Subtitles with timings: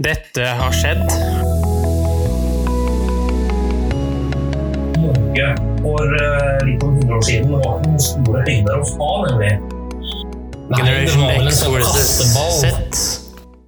[0.00, 1.02] Dette har skjedd.
[4.96, 5.48] Norge
[5.82, 9.50] for eh, litt over 100 år siden var ikke noen store høyder å ha, nemlig.
[10.72, 12.00] Generation X vs.
[12.62, 13.02] Z.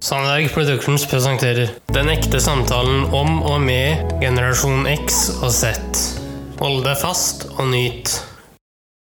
[0.01, 5.77] Sandberg Productions presenterer Den ekte samtalen om og med generasjon X og Z.
[6.57, 8.15] Hold deg fast og nyt.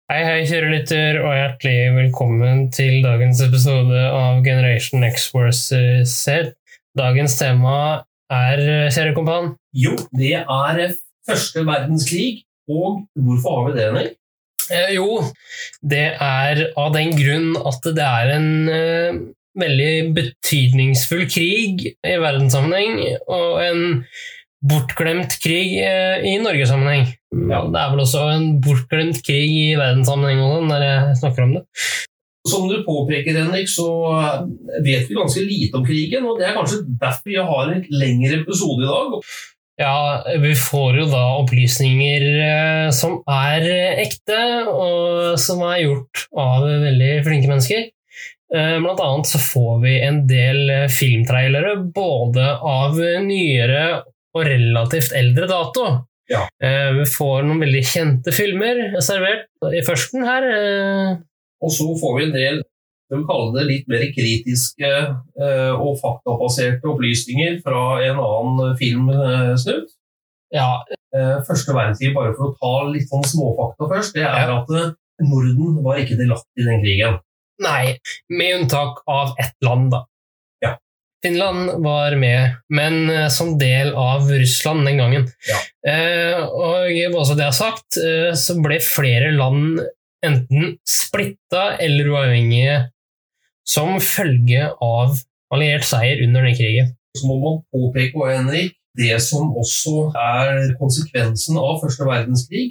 [0.09, 6.57] Hei, hei, kjære lytter, og hjertelig velkommen til dagens episode av Generation X versus Z.
[6.97, 7.77] Dagens tema
[8.31, 8.59] er,
[8.93, 14.11] kjære kompan, Jo, det er første verdenskrig, og hvorfor har vi det, Henrik?
[14.71, 15.23] Eh, jo,
[15.81, 19.17] det er av den grunn at det er en eh,
[19.59, 23.83] veldig betydningsfull krig i verdenssammenheng, og en
[24.63, 27.09] bortglemt krig eh, i Norgesammenheng.
[27.49, 31.65] Ja, det er vel også en bortglemt krig i verdenssammenheng når jeg snakker om det.
[32.49, 33.87] Som du påpeker, Henrik, så
[34.83, 38.41] vet vi ganske lite om krigen, og det er kanskje derfor vi har en lengre
[38.41, 39.19] episode i dag.
[39.81, 44.37] Ja, vi får jo da opplysninger eh, som er eh, ekte,
[44.69, 47.87] og som er gjort av veldig flinke mennesker.
[48.53, 53.85] Eh, Blant annet så får vi en del filmtrailere, både av nyere
[54.33, 55.89] og relativt eldre dato.
[56.31, 56.45] Ja.
[56.57, 60.45] Vi får noen veldig kjente filmer servert i førsten her.
[61.63, 62.61] Eh, Og så får vi en del
[63.11, 69.91] de vi kalle det litt mer kritiske eh, og faktabaserte opplysninger fra en annen filmsnutt.
[70.53, 70.81] Ja,
[71.13, 74.93] Eh, Første verdenskrig, bare for å ta litt sånn småfakta først, det er at eh,
[75.21, 77.19] Norden var ikke delaktig i den krigen.
[77.61, 77.99] Nei,
[78.33, 80.01] med unntak av ett land, da.
[80.65, 80.71] Ja.
[81.23, 85.29] Finland var med, men eh, som del av Russland den gangen.
[85.51, 85.59] Ja.
[85.85, 89.83] Eh, og bare så det er sagt, eh, så ble flere land
[90.25, 92.79] enten splitta eller uavhengige
[93.67, 95.17] som følge av
[95.53, 96.93] alliert seier under den krigen.
[97.17, 102.65] Så må man påpeke og Henrik, det som også er konsekvensen av første verdenskrig,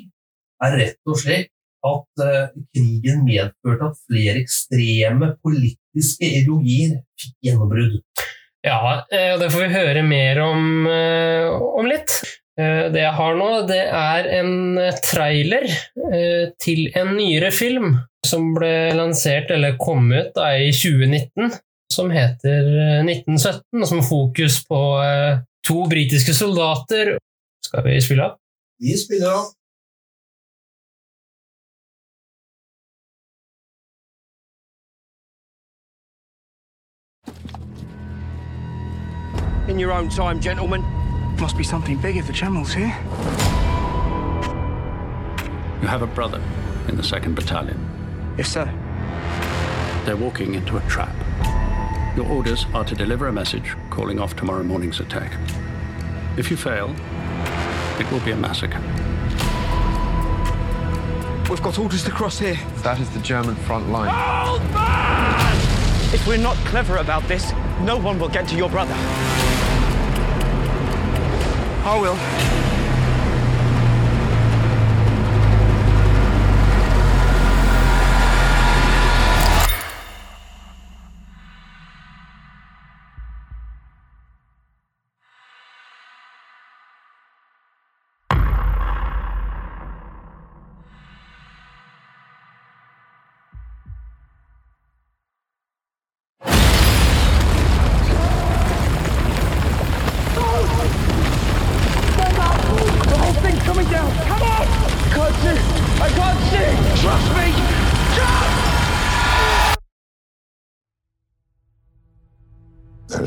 [0.62, 1.50] er rett og slett
[1.82, 7.98] at eh, krigen medførte at flere ekstreme politiske ideologier fikk gjennombrudd.
[8.62, 12.20] Ja, eh, det får vi høre mer om, eh, om litt.
[12.60, 17.94] Eh, Det jeg har nå, det er en eh, trailer eh, til en nyere film
[18.26, 21.56] som ble lansert, eller kom ut da, i 2019,
[21.92, 24.82] som heter eh, 1917, og som har fokus på
[25.64, 27.16] to britiske soldater.
[27.64, 28.38] Skal vi spille av?
[28.82, 29.50] Vi spiller av.
[39.68, 41.01] In your own time, gentlemen.
[41.42, 42.96] Must be something big if the General's here.
[45.80, 46.40] You have a brother
[46.86, 47.84] in the 2nd Battalion.
[48.38, 48.72] Yes, sir.
[50.06, 51.12] They're walking into a trap.
[52.16, 55.36] Your orders are to deliver a message calling off tomorrow morning's attack.
[56.36, 56.94] If you fail,
[57.98, 58.80] it will be a massacre.
[61.50, 62.58] We've got orders to cross here.
[62.84, 64.14] That is the German front line.
[66.14, 68.94] If we're not clever about this, no one will get to your brother.
[71.84, 72.71] I will.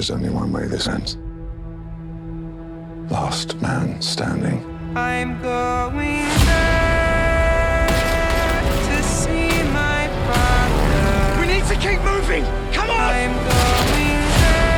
[0.06, 1.18] There is only one way this ends.
[3.10, 4.64] Last man standing.
[4.96, 7.88] I'm going there
[8.86, 11.42] to see my father.
[11.42, 12.46] We need to keep moving.
[12.72, 13.00] Come on!
[13.00, 14.70] I'm going there.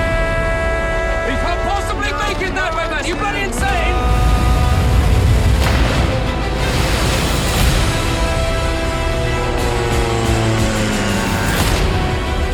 [1.28, 3.04] He can't possibly make it that way, man.
[3.06, 3.96] You bloody insane!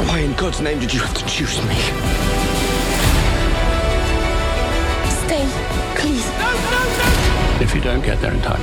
[0.07, 2.52] Why in God's name did you have to choose me?
[6.03, 6.27] Please.
[7.61, 8.61] If you don't get there in time,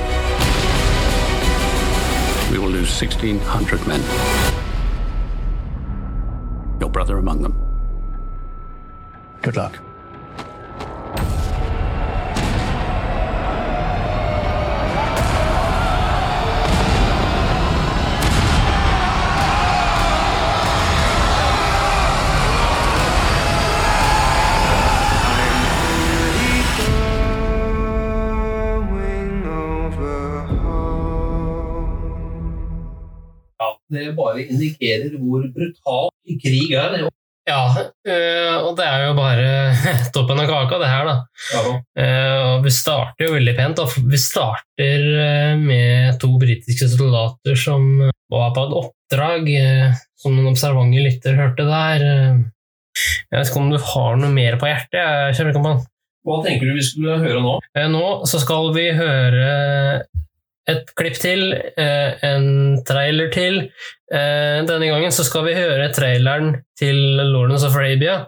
[2.51, 4.01] we will lose 1,600 men.
[6.79, 7.55] Your brother among them.
[9.41, 9.79] Good luck.
[34.01, 36.09] Det bare indikerer hvor brutal
[36.43, 36.95] krig er.
[36.97, 37.09] Det.
[37.49, 37.61] Ja,
[38.05, 39.45] øh, og det er jo bare
[40.13, 41.15] toppen av kaka, det her, da.
[41.55, 41.63] Ja,
[42.01, 43.79] Eh, og vi starter jo veldig pent.
[43.81, 43.87] Da.
[44.13, 47.87] Vi starter eh, med to britiske soldater som
[48.31, 52.05] var på et oppdrag, eh, som noen observante lytter hørte der.
[52.07, 52.41] Eh,
[53.31, 55.37] Jeg vet ikke om du har noe mer på hjertet?
[55.41, 55.81] den.
[56.27, 57.57] Hva tenker du vi skulle høre nå?
[57.75, 60.03] Eh, Nå så skal vi høre
[60.69, 63.71] et klipp til, eh, en trailer til.
[64.13, 68.27] Eh, Denne gangen så skal vi høre traileren til Lawrence of Arabia.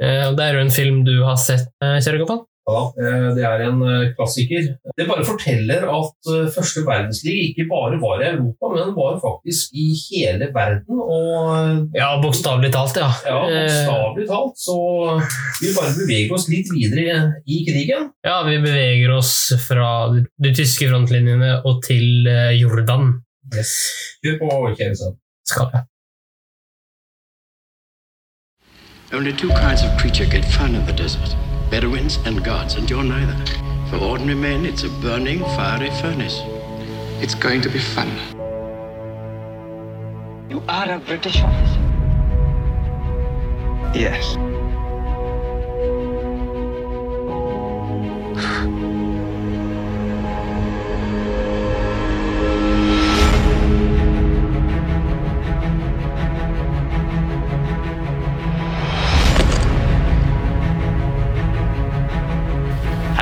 [0.00, 2.44] Eh, Det er jo en film du har sett, kjære kompan.
[2.66, 4.64] Ja, eh, det er en eh, klassiker.
[4.98, 9.76] Det bare forteller at eh, første verdenskrig ikke bare var i Europa, men var faktisk
[9.78, 11.02] i hele verden.
[11.06, 13.12] Og Ja, bokstavelig talt, ja.
[13.26, 14.78] ja, bokstavelig talt så
[15.60, 18.10] vi bare beveger oss litt videre i krigen.
[18.26, 22.26] Ja, vi beveger oss fra de tyske frontlinjene og til
[22.58, 22.86] Jordan.
[22.86, 23.12] Jordan.
[24.24, 24.48] Kjør på,
[24.78, 25.12] kjære.
[25.46, 25.84] Skal jeg.
[29.14, 31.36] Only two kinds of creature get fun in the desert
[31.70, 33.36] Bedouins and gods, and you're neither.
[33.90, 36.40] For ordinary men, it's a burning, fiery furnace.
[37.20, 38.08] It's going to be fun.
[40.48, 41.82] You are a British officer.
[43.94, 44.36] Yes.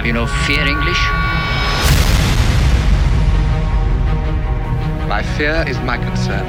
[0.04, 1.00] you no fear, English?
[5.08, 6.46] My fear is my concern.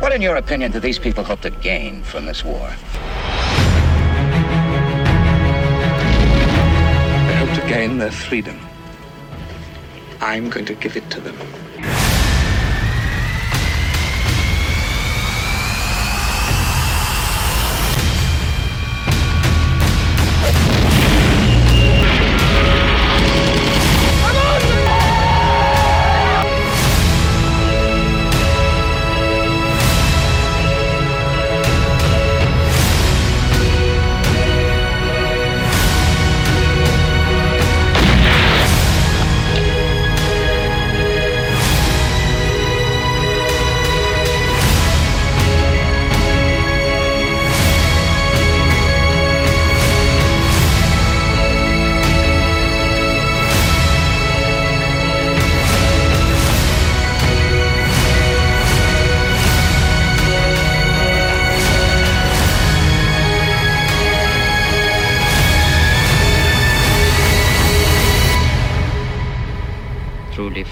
[0.00, 2.68] What, in your opinion, do these people hope to gain from this war?
[7.26, 8.60] They hope to gain their freedom.
[10.20, 11.36] I'm going to give it to them.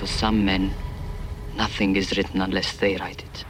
[0.07, 0.73] For some men,
[1.57, 3.45] nothing is written unless they write it.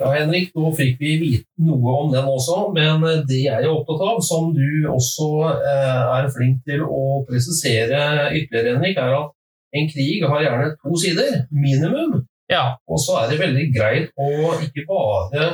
[0.00, 4.02] Ja, Henrik, nå fikk vi vite noe om den også, men det jeg er opptatt
[4.04, 8.02] av, som du også eh, er flink til å presisere
[8.34, 9.32] ytterligere, Henrik, er at
[9.74, 12.22] en krig har gjerne to sider, minimum.
[12.52, 15.46] Ja, Og så er det veldig greit å ikke bare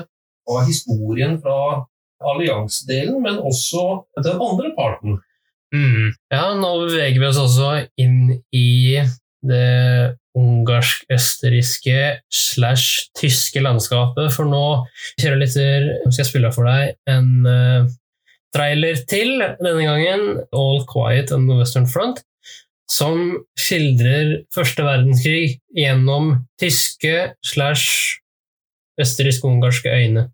[0.51, 1.85] ha historien fra
[2.21, 3.85] alliansedelen, men også
[4.21, 5.21] den andre parten.
[5.71, 6.11] Mm.
[6.33, 8.99] Ja, nå beveger vi oss også inn i
[9.47, 12.01] det ungarsk-østerrikske
[12.31, 14.65] slash tyske landskapet, for nå
[15.19, 17.89] skal jeg spille for deg en uh,
[18.55, 22.23] trailer til, denne gangen All Quiet on the Western Front,
[22.91, 28.19] som skildrer første verdenskrig gjennom tyske slash
[29.01, 30.27] østerriksk-ungarske øyne.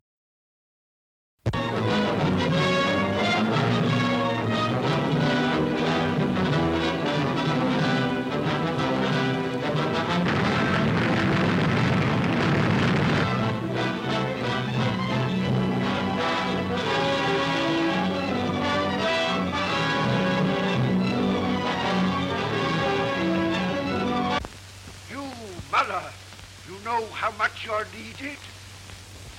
[27.77, 28.39] How much you're needed?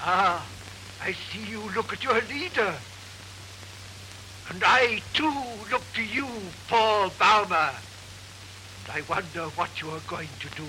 [0.01, 0.46] Ah,
[1.01, 2.74] I see you look at your leader.
[4.50, 5.34] And I, too,
[5.72, 6.27] look to you,
[6.67, 7.72] Paul Baumer.
[8.86, 10.63] And I wonder what you are going to do.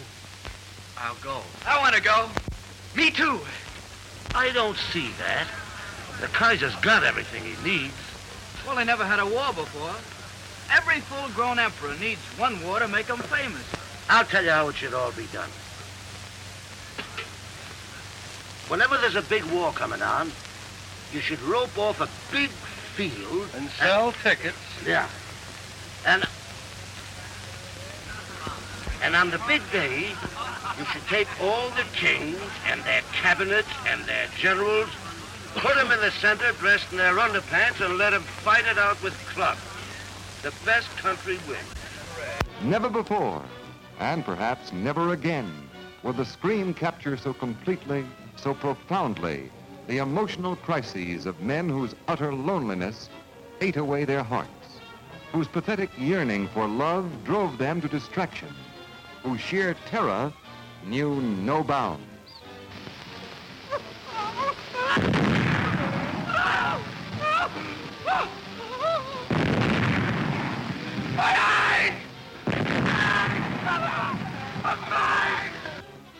[0.98, 1.42] I'll go.
[1.66, 2.28] I want to go.
[2.96, 3.40] Me too.
[4.34, 5.46] I don't see that.
[6.20, 7.94] The Kaiser's got everything he needs.
[8.66, 9.94] Well, they never had a war before.
[10.74, 13.64] Every full-grown emperor needs one war to make him famous.
[14.10, 15.48] I'll tell you how it should all be done.
[18.68, 20.30] Whenever there's a big war coming on,
[21.12, 24.58] you should rope off a big field And sell tickets.
[24.84, 25.08] Yeah.
[26.06, 26.26] And
[29.02, 30.08] and on the big day,
[30.78, 34.88] you should take all the kings and their cabinets and their generals,
[35.54, 39.00] put them in the center dressed in their underpants, and let them fight it out
[39.02, 39.60] with clubs.
[40.42, 41.62] The best country wins.
[42.62, 43.42] Never before,
[44.00, 45.67] and perhaps never again,
[46.02, 49.50] will the screen capture so completely, so profoundly,
[49.86, 53.08] the emotional crises of men whose utter loneliness
[53.60, 54.80] ate away their hearts,
[55.32, 58.54] whose pathetic yearning for love drove them to distraction,
[59.22, 60.32] whose sheer terror
[60.86, 62.17] knew no bounds.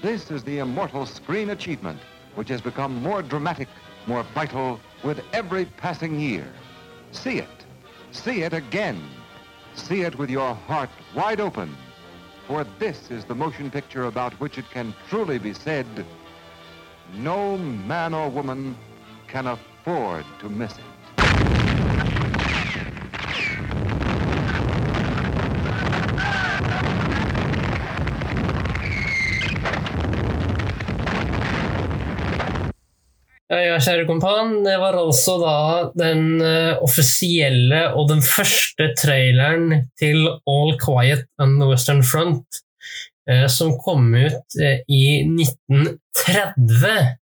[0.00, 1.99] This is the immortal screen achievement,
[2.37, 3.69] which has become more dramatic,
[4.07, 6.47] more vital with every passing year.
[7.11, 7.49] See it.
[8.12, 9.02] See it again.
[9.75, 11.76] See it with your heart wide open.
[12.47, 15.87] For this is the motion picture about which it can truly be said,
[17.14, 18.76] no man or woman
[19.26, 20.98] can afford to miss it.
[33.49, 35.52] Ja, ja, kjære kompan, det var altså da
[35.97, 42.61] den eh, offisielle og den første traileren til All Quiet on the Western Front,
[43.25, 47.17] eh, som kom ut eh, i 1930.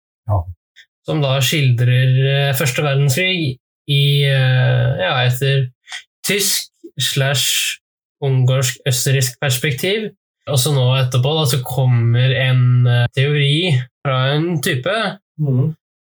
[1.05, 3.59] Som da skildrer første verdenskrig
[3.93, 5.67] i ja, etter
[6.25, 7.77] tysk slash
[8.25, 10.09] ungarsk-østerriksk perspektiv.
[10.49, 14.97] Og så nå etterpå da, så kommer en teori fra en type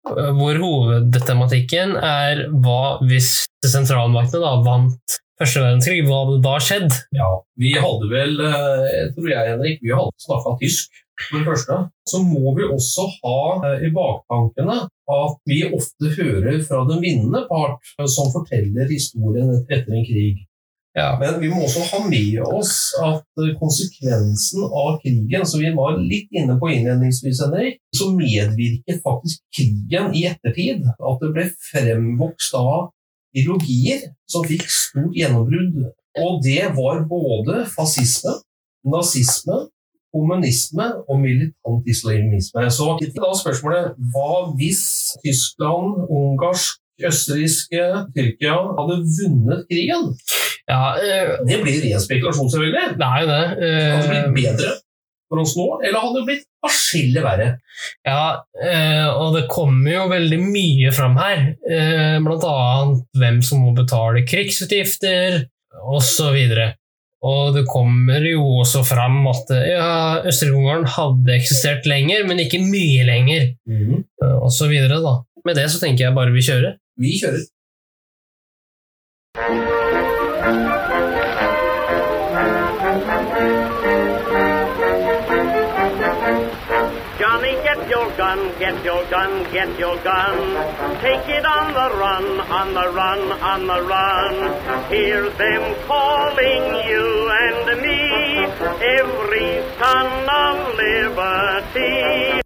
[0.05, 6.97] hvor hovedtematikken er hva hvis sentralmaktene da vant første verdenskrig, hva hadde da skjedd?
[7.17, 7.29] Ja,
[7.59, 11.77] vi hadde vel, eh, tror jeg Henrik, vi hadde snakka tysk for det første.
[12.09, 13.39] Så må vi også ha
[13.71, 14.77] eh, i baktankene
[15.11, 20.45] at vi ofte hører fra den vinnende part eh, som forteller historien etter en krig.
[20.95, 25.95] Men vi må også ha med oss at eh, konsekvensen av krigen, som vi var
[25.99, 30.83] litt inne på innledningsvis, Henrik, så medvirket faktisk krigen i ettertid.
[30.99, 32.89] At det ble fremvokst av
[33.31, 35.85] ideologier som fikk stort gjennombrudd.
[36.19, 38.35] Og det var både fascisme,
[38.83, 39.61] nazisme,
[40.11, 42.67] kommunisme og militant islamisme.
[42.67, 44.83] Så da spørsmålet hva hvis
[45.23, 50.11] Tyskland, ungarsk, østerrikske, Tyrkia hadde vunnet krigen?
[50.71, 52.95] Ja, eh, det blir ren spekulasjon, selvfølgelig.
[53.01, 53.43] Det er jo det.
[53.51, 54.71] Hadde det Eh, blitt bedre
[55.31, 57.47] for oss nå, eller hadde det blitt atskillig verre?
[58.07, 61.45] Ja, eh, og det kommer jo veldig mye fram her.
[61.63, 65.45] Eh, blant annet hvem som må betale krigsutgifter,
[65.87, 66.37] osv.
[67.21, 72.63] Og det kommer jo også fram at eh, ja, Østerrike-Ungarn hadde eksistert lenger, men ikke
[72.65, 74.03] mye lenger, mm.
[74.41, 75.19] og så videre, da.
[75.47, 76.77] Med det så tenker jeg bare vi kjører.
[77.01, 77.49] Vi kjører.
[88.71, 90.37] Get your gun, get your gun.
[91.01, 94.89] Take it on the run, on the run, on the run.
[94.89, 98.45] Hear them calling you and me,
[98.97, 102.41] every son of liberty.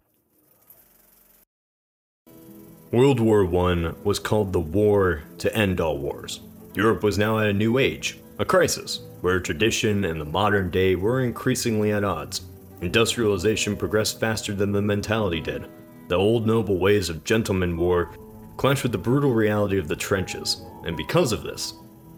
[2.90, 6.40] World War I was called the war to end all wars.
[6.74, 10.96] Europe was now at a new age, a crisis, where tradition and the modern day
[10.96, 12.42] were increasingly at odds.
[12.80, 15.66] Industrialization progressed faster than the mentality did.
[16.08, 18.10] The old noble ways of gentleman war
[18.56, 21.74] clashed with the brutal reality of the trenches, and because of this,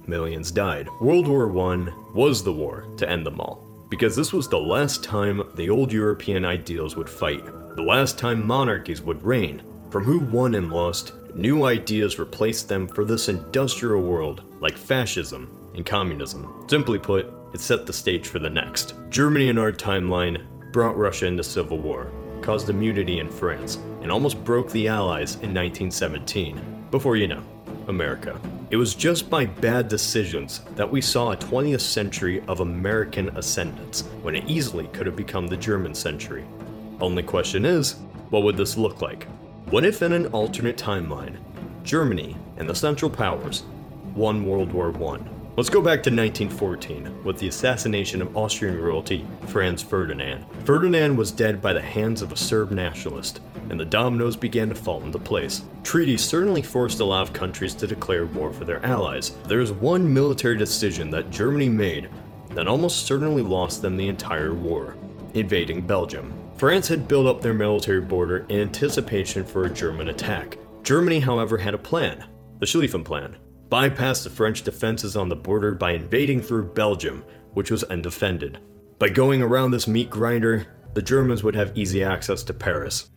[0.06, 0.88] millions died.
[1.00, 5.02] World War I was the war to end them all, because this was the last
[5.02, 7.44] time the old European ideals would fight,
[7.76, 9.62] the last time monarchies would reign.
[9.90, 15.70] From who won and lost, new ideas replaced them for this industrial world, like fascism
[15.74, 16.66] and communism.
[16.68, 18.94] Simply put, it set the stage for the next.
[19.08, 22.12] Germany in our timeline brought Russia into civil war,
[22.48, 26.58] caused immunity in France, and almost broke the Allies in 1917.
[26.90, 27.42] Before you know,
[27.88, 28.40] America.
[28.70, 34.00] It was just by bad decisions that we saw a 20th century of American ascendance,
[34.22, 36.46] when it easily could have become the German century.
[37.02, 37.96] Only question is,
[38.30, 39.24] what would this look like?
[39.68, 41.36] What if in an alternate timeline,
[41.84, 43.64] Germany and the Central Powers
[44.14, 45.37] won World War I.
[45.58, 50.46] Let's go back to 1914 with the assassination of Austrian royalty Franz Ferdinand.
[50.64, 54.76] Ferdinand was dead by the hands of a Serb nationalist, and the dominoes began to
[54.76, 55.64] fall into place.
[55.82, 59.30] Treaties certainly forced a lot of countries to declare war for their allies.
[59.48, 62.08] There is one military decision that Germany made
[62.50, 64.94] that almost certainly lost them the entire war
[65.34, 66.32] invading Belgium.
[66.56, 70.56] France had built up their military border in anticipation for a German attack.
[70.84, 72.24] Germany, however, had a plan
[72.60, 73.36] the Schlieffen Plan
[73.68, 78.58] bypass the French defenses on the border by invading through Belgium, which was undefended.
[78.98, 83.10] By going around this meat grinder, the Germans would have easy access to Paris.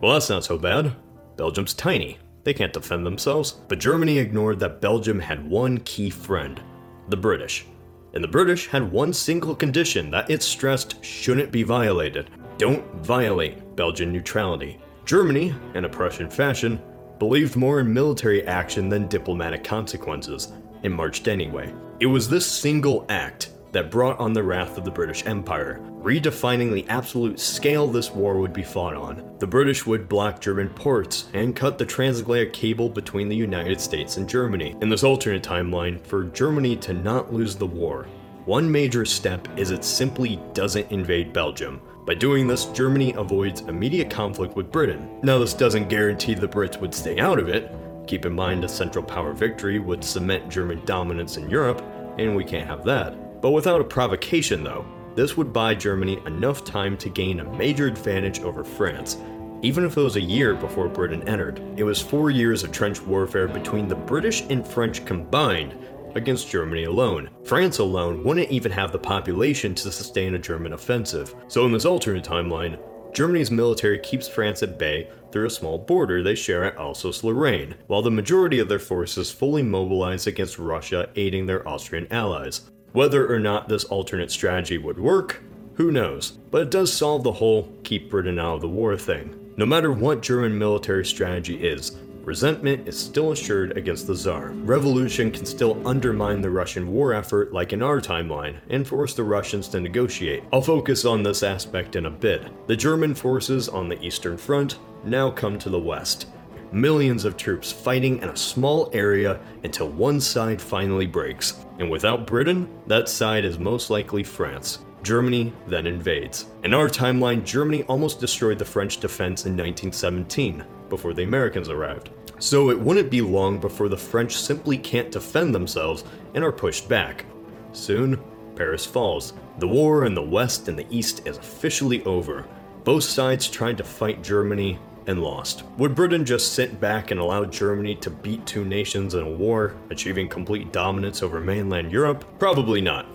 [0.00, 0.94] Well, that's not so bad.
[1.36, 2.18] Belgium's tiny.
[2.44, 3.52] They can't defend themselves.
[3.52, 6.60] But Germany ignored that Belgium had one key friend
[7.08, 7.66] the British.
[8.14, 13.76] And the British had one single condition that it stressed shouldn't be violated don't violate
[13.76, 14.80] Belgian neutrality.
[15.04, 16.82] Germany, in a Prussian fashion,
[17.18, 21.72] believed more in military action than diplomatic consequences, and marched anyway.
[22.00, 26.72] It was this single act that brought on the wrath of the British Empire, redefining
[26.72, 29.36] the absolute scale this war would be fought on.
[29.40, 34.16] The British would block German ports and cut the transatlantic cable between the United States
[34.16, 34.76] and Germany.
[34.80, 38.06] In this alternate timeline, for Germany to not lose the war,
[38.46, 41.82] one major step is it simply doesn't invade Belgium.
[42.08, 45.20] By doing this, Germany avoids immediate conflict with Britain.
[45.22, 47.70] Now, this doesn't guarantee the Brits would stay out of it.
[48.06, 51.84] Keep in mind a Central Power victory would cement German dominance in Europe,
[52.16, 53.42] and we can't have that.
[53.42, 54.86] But without a provocation, though,
[55.16, 59.18] this would buy Germany enough time to gain a major advantage over France,
[59.60, 61.60] even if it was a year before Britain entered.
[61.76, 65.74] It was four years of trench warfare between the British and French combined
[66.18, 67.30] against Germany alone.
[67.44, 71.34] France alone wouldn't even have the population to sustain a German offensive.
[71.48, 72.78] So, in this alternate timeline,
[73.14, 77.74] Germany's military keeps France at bay through a small border they share at Alsace Lorraine,
[77.86, 82.70] while the majority of their forces fully mobilize against Russia aiding their Austrian allies.
[82.92, 85.42] Whether or not this alternate strategy would work,
[85.74, 89.52] who knows, but it does solve the whole keep Britain out of the war thing.
[89.56, 91.96] No matter what German military strategy is,
[92.28, 94.50] resentment is still assured against the Tsar.
[94.50, 99.24] Revolution can still undermine the Russian war effort, like in our timeline, and force the
[99.24, 100.44] Russians to negotiate.
[100.52, 102.42] I'll focus on this aspect in a bit.
[102.66, 106.26] The German forces on the Eastern Front now come to the west.
[106.70, 111.64] Millions of troops fighting in a small area until one side finally breaks.
[111.78, 114.80] And without Britain, that side is most likely France.
[115.02, 116.44] Germany then invades.
[116.62, 122.10] In our timeline, Germany almost destroyed the French defense in 1917 before the Americans arrived.
[122.38, 126.88] So it wouldn't be long before the French simply can't defend themselves and are pushed
[126.88, 127.24] back.
[127.72, 128.20] Soon,
[128.54, 129.34] Paris falls.
[129.58, 132.46] The war in the West and the East is officially over.
[132.84, 135.64] Both sides tried to fight Germany and lost.
[135.78, 139.74] Would Britain just sit back and allow Germany to beat two nations in a war,
[139.90, 142.24] achieving complete dominance over mainland Europe?
[142.38, 143.06] Probably not.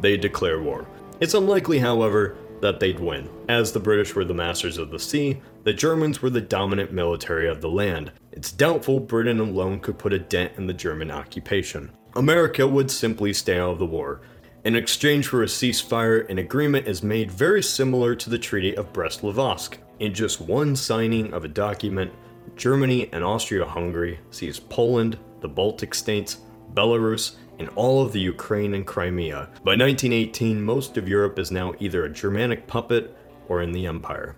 [0.00, 0.86] They declare war.
[1.18, 3.28] It's unlikely, however, that they'd win.
[3.48, 7.48] As the British were the masters of the sea, the Germans were the dominant military
[7.48, 8.12] of the land.
[8.32, 11.90] It's doubtful Britain alone could put a dent in the German occupation.
[12.16, 14.22] America would simply stay out of the war.
[14.64, 18.92] In exchange for a ceasefire, an agreement is made very similar to the Treaty of
[18.92, 19.78] Brest Litovsk.
[20.00, 22.12] In just one signing of a document,
[22.56, 26.38] Germany and Austria Hungary seize Poland, the Baltic states,
[26.74, 29.50] Belarus, and all of the Ukraine and Crimea.
[29.62, 33.16] By 1918, most of Europe is now either a Germanic puppet
[33.48, 34.36] or in the Empire.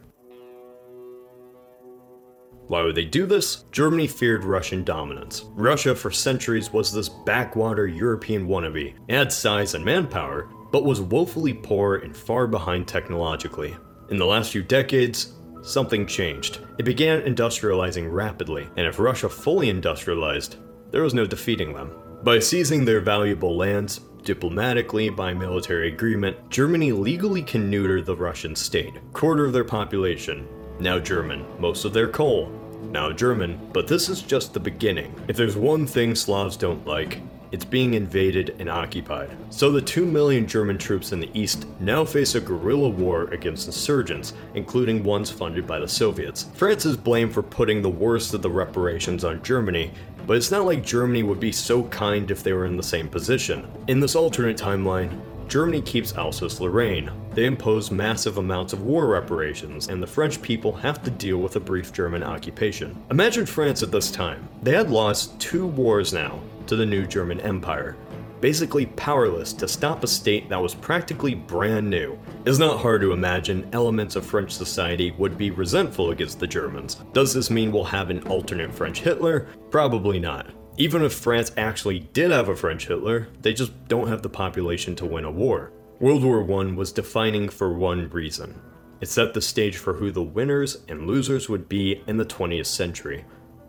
[2.66, 3.64] Why would they do this?
[3.70, 5.44] Germany feared Russian dominance.
[5.54, 8.94] Russia for centuries was this backwater European wannabe.
[9.08, 13.76] It had size and manpower, but was woefully poor and far behind technologically.
[14.10, 16.58] In the last few decades, something changed.
[16.78, 20.56] It began industrializing rapidly, and if Russia fully industrialized,
[20.90, 21.92] there was no defeating them.
[22.22, 28.54] By seizing their valuable lands, diplomatically by military agreement, Germany legally can neuter the Russian
[28.54, 28.94] state.
[29.12, 30.46] Quarter of their population,
[30.78, 31.44] now German.
[31.58, 32.52] Most of their coal,
[32.92, 33.58] now German.
[33.72, 35.12] But this is just the beginning.
[35.26, 37.20] If there's one thing Slavs don't like,
[37.52, 39.30] it's being invaded and occupied.
[39.50, 43.66] So the 2 million German troops in the east now face a guerrilla war against
[43.66, 46.46] insurgents, including ones funded by the Soviets.
[46.54, 49.90] France is blamed for putting the worst of the reparations on Germany,
[50.26, 53.08] but it's not like Germany would be so kind if they were in the same
[53.08, 53.66] position.
[53.88, 57.10] In this alternate timeline, Germany keeps Alsace Lorraine.
[57.34, 61.56] They impose massive amounts of war reparations, and the French people have to deal with
[61.56, 62.96] a brief German occupation.
[63.10, 64.48] Imagine France at this time.
[64.62, 67.96] They had lost two wars now to the new German Empire,
[68.42, 72.18] basically powerless to stop a state that was practically brand new.
[72.44, 76.96] It's not hard to imagine elements of French society would be resentful against the Germans.
[77.14, 79.46] Does this mean we'll have an alternate French Hitler?
[79.70, 80.50] Probably not.
[80.76, 84.96] Even if France actually did have a French Hitler, they just don't have the population
[84.96, 85.72] to win a war.
[86.00, 88.60] World War I was defining for one reason
[89.02, 92.66] it set the stage for who the winners and losers would be in the 20th
[92.66, 93.24] century.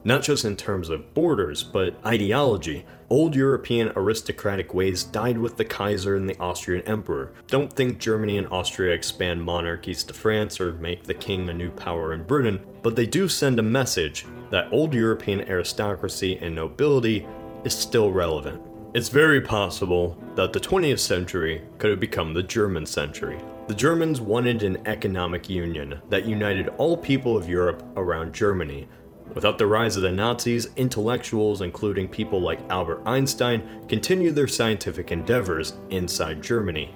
[0.05, 2.85] Not just in terms of borders, but ideology.
[3.09, 7.31] Old European aristocratic ways died with the Kaiser and the Austrian Emperor.
[7.47, 11.71] Don't think Germany and Austria expand monarchies to France or make the king a new
[11.71, 17.25] power in Britain, but they do send a message that old European aristocracy and nobility
[17.63, 18.61] is still relevant.
[18.93, 23.39] It's very possible that the 20th century could have become the German century.
[23.67, 28.87] The Germans wanted an economic union that united all people of Europe around Germany.
[29.33, 35.12] Without the rise of the Nazis, intellectuals, including people like Albert Einstein, continued their scientific
[35.12, 36.93] endeavors inside Germany.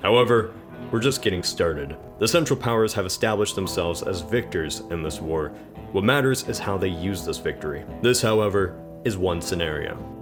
[0.00, 0.54] However,
[0.90, 1.96] we're just getting started.
[2.18, 5.48] The Central Powers have established themselves as victors in this war.
[5.92, 7.84] What matters is how they use this victory.
[8.02, 10.13] This, however, is one scenario.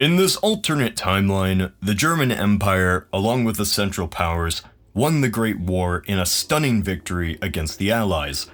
[0.00, 4.60] In this alternate timeline, the German Empire, along with the Central Powers,
[4.92, 8.48] won the Great War in a stunning victory against the Allies.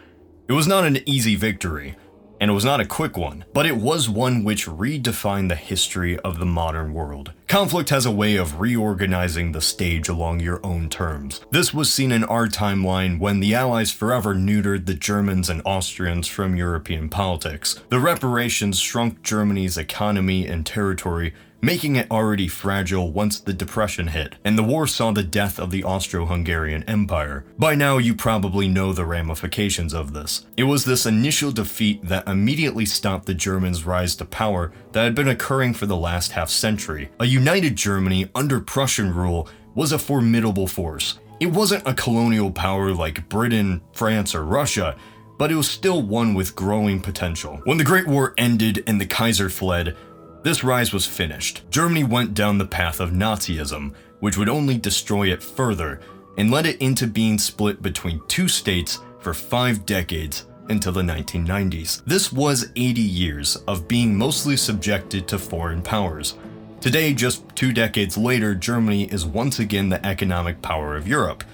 [0.48, 1.96] It was not an easy victory,
[2.42, 6.18] and it was not a quick one, but it was one which redefined the history
[6.18, 7.32] of the modern world.
[7.50, 11.40] Conflict has a way of reorganizing the stage along your own terms.
[11.50, 16.28] This was seen in our timeline when the Allies forever neutered the Germans and Austrians
[16.28, 17.80] from European politics.
[17.88, 24.36] The reparations shrunk Germany's economy and territory making it already fragile once the Depression hit,
[24.44, 27.44] and the war saw the death of the Austro Hungarian Empire.
[27.58, 30.46] By now, you probably know the ramifications of this.
[30.56, 35.14] It was this initial defeat that immediately stopped the Germans' rise to power that had
[35.14, 37.10] been occurring for the last half century.
[37.20, 41.18] A united Germany under Prussian rule was a formidable force.
[41.40, 44.96] It wasn't a colonial power like Britain, France, or Russia,
[45.38, 47.62] but it was still one with growing potential.
[47.64, 49.96] When the Great War ended and the Kaiser fled,
[50.42, 51.62] this rise was finished.
[51.70, 56.00] Germany went down the path of Nazism, which would only destroy it further,
[56.38, 62.02] and led it into being split between two states for five decades until the 1990s.
[62.04, 66.36] This was 80 years of being mostly subjected to foreign powers.
[66.80, 71.44] Today, just two decades later, Germany is once again the economic power of Europe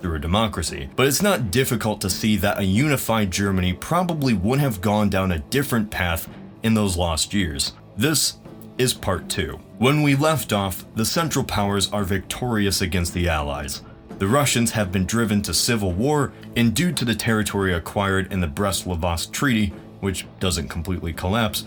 [0.00, 0.90] through a democracy.
[0.96, 5.32] But it's not difficult to see that a unified Germany probably would have gone down
[5.32, 6.28] a different path
[6.62, 7.72] in those lost years.
[7.96, 8.36] This
[8.76, 9.58] is part 2.
[9.78, 13.80] When we left off, the Central Powers are victorious against the Allies.
[14.18, 18.40] The Russians have been driven to civil war, and due to the territory acquired in
[18.40, 21.64] the Brest-Litovsk Treaty, which doesn't completely collapse,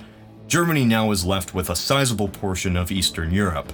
[0.47, 3.73] Germany now is left with a sizable portion of Eastern Europe.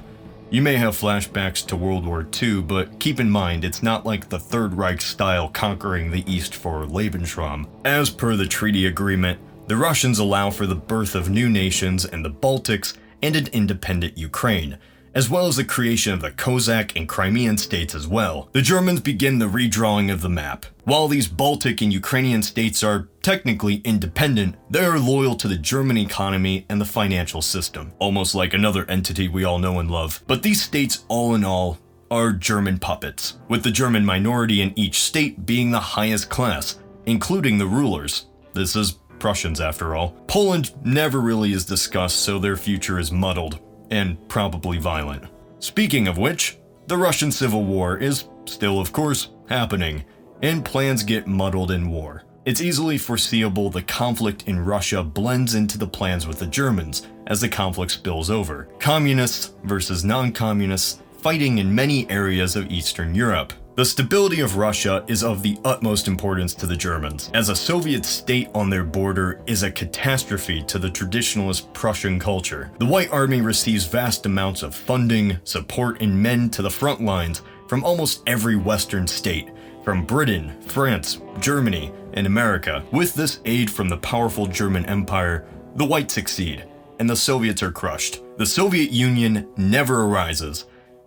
[0.49, 4.29] You may have flashbacks to World War II, but keep in mind it's not like
[4.29, 7.67] the Third Reich style conquering the East for Lebensraum.
[7.83, 12.23] As per the treaty agreement, the Russians allow for the birth of new nations in
[12.23, 14.77] the Baltics and an independent Ukraine,
[15.15, 18.49] as well as the creation of the Cossack and Crimean states as well.
[18.51, 20.65] The Germans begin the redrawing of the map.
[20.83, 25.97] While these Baltic and Ukrainian states are technically independent, they are loyal to the German
[25.97, 30.21] economy and the financial system, almost like another entity we all know and love.
[30.27, 31.79] But these states, all in all,
[32.11, 37.57] are German puppets, with the German minority in each state being the highest class, including
[37.57, 38.27] the rulers.
[38.53, 40.11] This is Prussians, after all.
[40.27, 43.59] Poland never really is discussed, so their future is muddled,
[43.89, 45.23] and probably violent.
[45.57, 50.05] Speaking of which, the Russian Civil War is still, of course, happening,
[50.43, 52.21] and plans get muddled in war.
[52.45, 57.41] It's easily foreseeable the conflict in Russia blends into the plans with the Germans as
[57.41, 58.69] the conflict spills over.
[58.77, 63.53] Communists versus non communists fighting in many areas of Eastern Europe.
[63.75, 68.05] The stability of Russia is of the utmost importance to the Germans, as a Soviet
[68.05, 72.71] state on their border is a catastrophe to the traditionalist Prussian culture.
[72.79, 77.41] The White Army receives vast amounts of funding, support, and men to the front lines
[77.67, 79.49] from almost every Western state,
[79.83, 82.81] from Britain, France, Germany, and America.
[82.93, 86.63] With this aid from the powerful German Empire, the Whites succeed,
[86.99, 88.21] and the Soviets are crushed.
[88.37, 90.63] The Soviet Union never arises,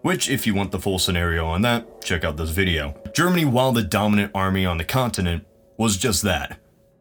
[0.08, 2.96] which, if you want the full scenario on that, check out this video.
[3.12, 6.58] Germany, while the dominant army on the continent, was just that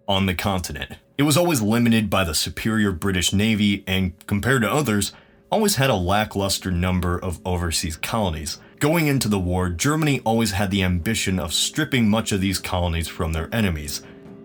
[0.10, 0.92] on the continent.
[1.18, 5.14] It was always limited by the superior British Navy and, compared to others,
[5.50, 8.60] always had a lackluster number of overseas colonies.
[8.80, 13.08] Going into the war, Germany always had the ambition of stripping much of these colonies
[13.08, 14.02] from their enemies.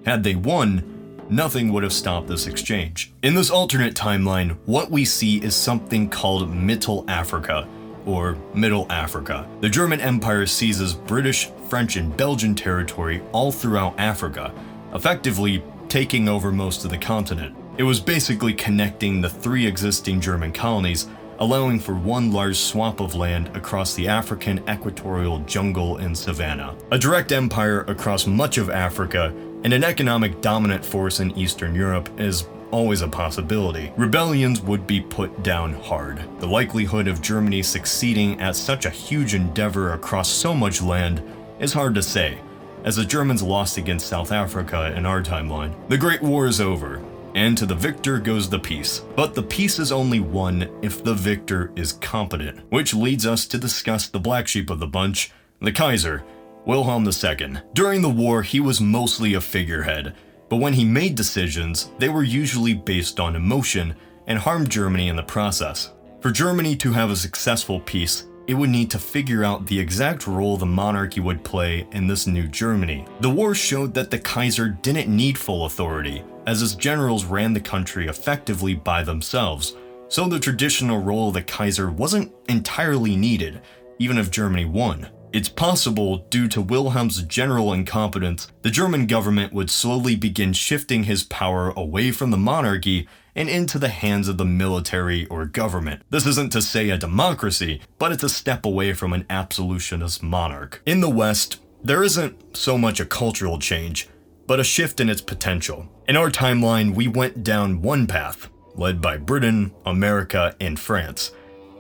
[0.07, 3.13] Had they won, nothing would have stopped this exchange.
[3.25, 7.67] In this alternate timeline, what we see is something called Mittel Africa,
[8.07, 9.49] or Middle Africa.
[9.61, 14.53] The German Empire seizes British, French, and Belgian territory all throughout Africa,
[14.95, 17.57] effectively taking over most of the continent.
[17.79, 23.15] It was basically connecting the three existing German colonies, allowing for one large swamp of
[23.15, 26.77] land across the African equatorial jungle and savanna.
[26.91, 29.35] A direct empire across much of Africa
[29.65, 33.93] and an economic dominant force in Eastern Europe is always a possibility.
[33.97, 36.25] Rebellions would be put down hard.
[36.41, 41.23] The likelihood of Germany succeeding at such a huge endeavor across so much land
[41.61, 42.41] is hard to say,
[42.85, 45.73] as the Germans lost against South Africa in our timeline.
[45.89, 47.01] The Great War is over,
[47.35, 49.03] and to the victor goes the peace.
[49.15, 53.59] But the peace is only won if the victor is competent, which leads us to
[53.59, 55.31] discuss the black sheep of the bunch,
[55.61, 56.25] the Kaiser,
[56.65, 57.59] Wilhelm II.
[57.75, 60.15] During the war, he was mostly a figurehead,
[60.53, 63.95] but when he made decisions, they were usually based on emotion
[64.27, 65.93] and harmed Germany in the process.
[66.21, 70.27] For Germany to have a successful peace, it would need to figure out the exact
[70.27, 73.07] role the monarchy would play in this new Germany.
[73.21, 77.59] The war showed that the Kaiser didn't need full authority, as his generals ran the
[77.59, 79.75] country effectively by themselves,
[80.09, 83.63] so the traditional role of the Kaiser wasn't entirely needed,
[83.99, 85.09] even if Germany won.
[85.33, 91.25] It's possible, due to Wilhelm's general incompetence, the German government would slowly begin shifting his
[91.25, 96.03] power away from the monarchy and into the hands of the military or government.
[96.11, 100.83] This isn't to say a democracy, but it's a step away from an absolutist monarch.
[100.85, 104.11] In the West, there isn't so much a cultural change,
[104.47, 105.89] but a shift in its potential.
[106.09, 111.33] In our timeline, we went down one path, led by Britain, America, and France.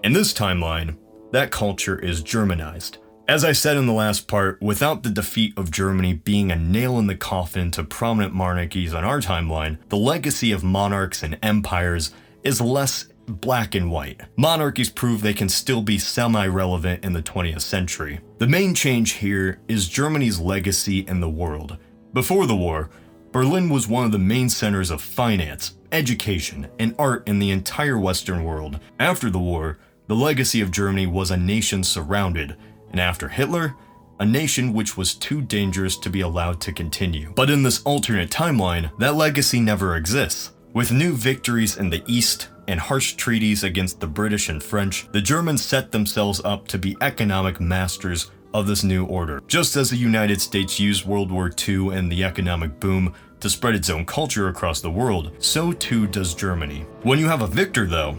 [0.02, 0.96] In this timeline,
[1.32, 2.96] that culture is Germanized.
[3.28, 6.98] As I said in the last part, without the defeat of Germany being a nail
[6.98, 12.12] in the coffin to prominent monarchies on our timeline, the legacy of monarchs and empires
[12.42, 14.20] is less black and white.
[14.36, 18.18] Monarchies prove they can still be semi relevant in the 20th century.
[18.38, 21.78] The main change here is Germany's legacy in the world.
[22.12, 22.90] Before the war,
[23.30, 27.98] Berlin was one of the main centers of finance, education, and art in the entire
[27.98, 28.80] Western world.
[28.98, 32.56] After the war, the legacy of Germany was a nation surrounded
[32.92, 33.74] and after Hitler,
[34.20, 37.32] a nation which was too dangerous to be allowed to continue.
[37.34, 40.52] But in this alternate timeline, that legacy never exists.
[40.72, 45.20] With new victories in the East and harsh treaties against the British and French, the
[45.20, 49.42] Germans set themselves up to be economic masters of this new order.
[49.48, 53.74] Just as the United States used World War II and the economic boom to spread
[53.74, 56.86] its own culture across the world, so too does Germany.
[57.02, 58.16] When you have a victor, though,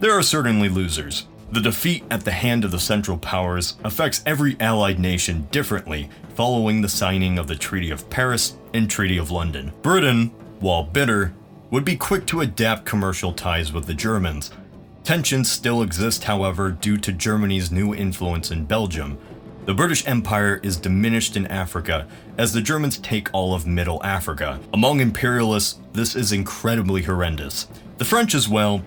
[0.00, 1.26] there are certainly losers.
[1.52, 6.80] The defeat at the hand of the Central Powers affects every Allied nation differently following
[6.80, 9.72] the signing of the Treaty of Paris and Treaty of London.
[9.82, 10.28] Britain,
[10.60, 11.34] while bitter,
[11.72, 14.52] would be quick to adapt commercial ties with the Germans.
[15.02, 19.18] Tensions still exist, however, due to Germany's new influence in Belgium.
[19.64, 22.06] The British Empire is diminished in Africa
[22.38, 24.60] as the Germans take all of Middle Africa.
[24.72, 27.66] Among imperialists, this is incredibly horrendous.
[27.98, 28.82] The French, as well,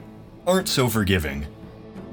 [0.48, 1.46] aren't so forgiving.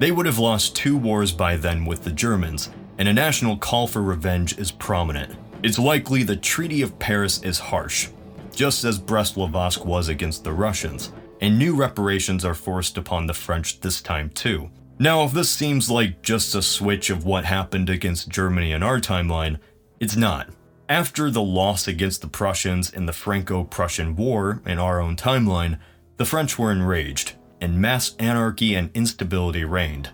[0.01, 3.85] They would have lost two wars by then with the Germans, and a national call
[3.85, 5.37] for revenge is prominent.
[5.61, 8.09] It's likely the Treaty of Paris is harsh,
[8.51, 13.79] just as Brest-Litovsk was against the Russians, and new reparations are forced upon the French
[13.81, 14.71] this time too.
[14.97, 18.99] Now, if this seems like just a switch of what happened against Germany in our
[18.99, 19.59] timeline,
[19.99, 20.49] it's not.
[20.89, 25.77] After the loss against the Prussians in the Franco Prussian War in our own timeline,
[26.17, 30.09] the French were enraged and mass anarchy and instability reigned.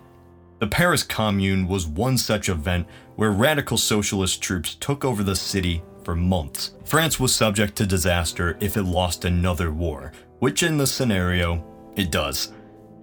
[0.59, 5.83] The Paris Commune was one such event where radical socialist troops took over the city
[6.03, 6.73] for months.
[6.85, 11.63] France was subject to disaster if it lost another war, which in this scenario,
[11.95, 12.53] it does.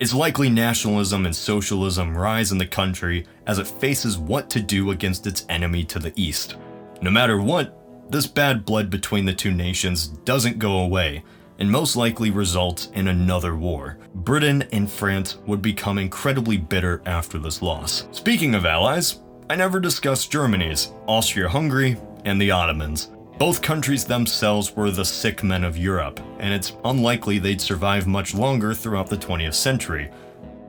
[0.00, 4.90] It's likely nationalism and socialism rise in the country as it faces what to do
[4.90, 6.56] against its enemy to the east.
[7.00, 11.22] No matter what, this bad blood between the two nations doesn't go away,
[11.58, 13.98] and most likely result in another war.
[14.14, 18.06] Britain and France would become incredibly bitter after this loss.
[18.10, 23.10] Speaking of allies, I never discussed Germany's, Austria Hungary, and the Ottomans.
[23.38, 28.34] Both countries themselves were the sick men of Europe, and it's unlikely they'd survive much
[28.34, 30.10] longer throughout the 20th century.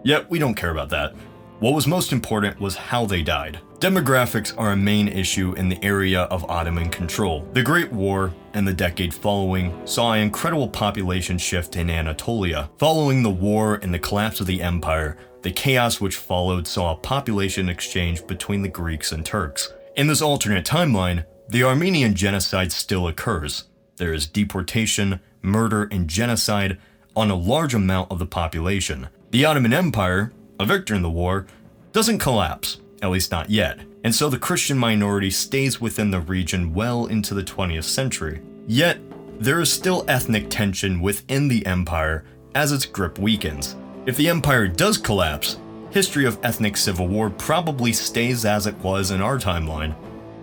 [0.03, 1.13] Yet, we don't care about that.
[1.59, 3.59] What was most important was how they died.
[3.85, 7.47] Demographics are a main issue in the area of Ottoman control.
[7.53, 12.71] The Great War and the decade following saw an incredible population shift in Anatolia.
[12.79, 16.97] Following the war and the collapse of the empire, the chaos which followed saw a
[16.97, 19.71] population exchange between the Greeks and Turks.
[19.95, 23.65] In this alternate timeline, the Armenian genocide still occurs.
[23.97, 26.79] There is deportation, murder, and genocide
[27.15, 29.09] on a large amount of the population.
[29.29, 31.45] The Ottoman Empire, a victor in the war,
[31.91, 36.73] doesn't collapse, at least not yet, and so the Christian minority stays within the region
[36.73, 38.41] well into the 20th century.
[38.67, 38.99] Yet,
[39.39, 43.75] there is still ethnic tension within the empire as its grip weakens.
[44.05, 45.57] If the empire does collapse,
[45.91, 49.95] history of ethnic civil war probably stays as it was in our timeline.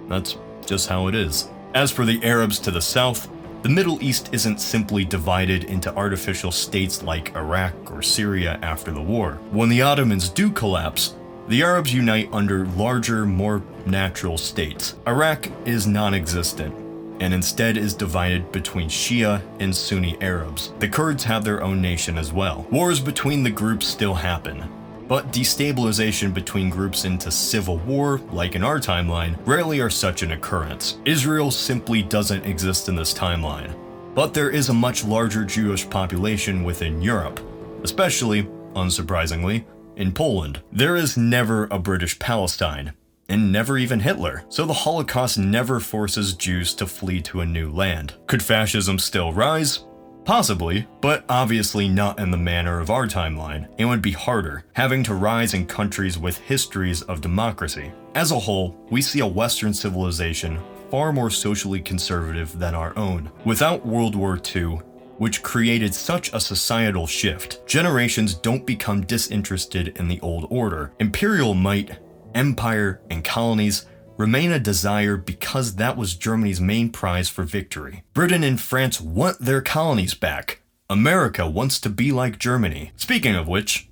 [0.09, 0.37] That's
[0.67, 1.49] just how it is.
[1.75, 3.31] As for the Arabs to the south,
[3.63, 9.01] the Middle East isn't simply divided into artificial states like Iraq or Syria after the
[9.01, 9.39] war.
[9.53, 11.15] When the Ottomans do collapse,
[11.49, 14.95] the Arabs unite under larger, more natural states.
[15.07, 16.75] Iraq is non existent
[17.21, 20.73] and instead is divided between Shia and Sunni Arabs.
[20.81, 22.67] The Kurds have their own nation as well.
[22.71, 24.65] Wars between the groups still happen,
[25.07, 30.33] but destabilization between groups into civil war, like in our timeline, rarely are such an
[30.33, 30.99] occurrence.
[31.05, 33.73] Israel simply doesn't exist in this timeline.
[34.15, 37.41] But there is a much larger Jewish population within Europe,
[37.83, 39.65] especially, unsurprisingly,
[39.97, 40.63] in Poland.
[40.73, 42.93] There is never a British Palestine,
[43.29, 47.71] and never even Hitler, so the Holocaust never forces Jews to flee to a new
[47.71, 48.15] land.
[48.27, 49.85] Could fascism still rise?
[50.25, 53.69] Possibly, but obviously not in the manner of our timeline.
[53.77, 57.91] It would be harder, having to rise in countries with histories of democracy.
[58.15, 63.33] As a whole, we see a Western civilization far more socially conservative than our own.
[63.47, 64.81] Without World War II,
[65.23, 70.93] which created such a societal shift, generations don't become disinterested in the old order.
[70.99, 71.97] Imperial might,
[72.35, 78.03] empire, and colonies remain a desire because that was Germany's main prize for victory.
[78.15, 80.61] Britain and France want their colonies back.
[80.91, 82.91] America wants to be like Germany.
[82.97, 83.89] Speaking of which,